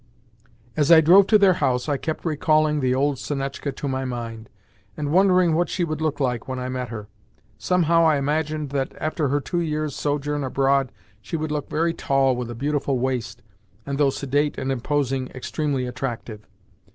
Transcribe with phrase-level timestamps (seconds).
[0.75, 4.49] As I drove to their house, I kept recalling the old Sonetchka to my mind,
[4.97, 7.07] and wondering what she would look like when I met her.
[7.59, 10.91] Somehow I imagined that, after her two years' sojourn abroad,
[11.21, 13.43] she would look very tall, with a beautiful waist,
[13.85, 16.47] and, though sedate and imposing, extremely attractive.